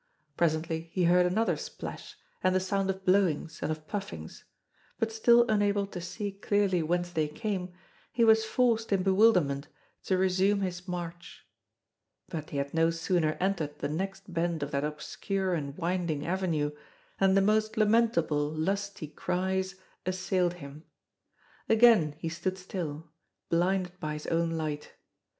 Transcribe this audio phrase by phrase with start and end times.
[0.35, 4.45] Presently he heard another splash and the sound of blowings and of puffings,
[4.97, 7.71] but still unable to see clearly whence they came,
[8.11, 9.67] he was forced in bewilderment
[10.05, 11.45] to resume his march.
[12.29, 16.71] But he had no sooner entered the next bend of that obscure and winding avenue
[17.19, 19.75] than the most lamentable, lusty cries
[20.07, 20.83] assailed him.
[21.69, 23.07] Again he stood still,
[23.49, 24.93] blinded by his own light.